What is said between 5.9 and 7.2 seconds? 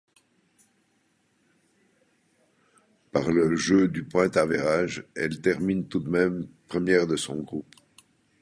de même première de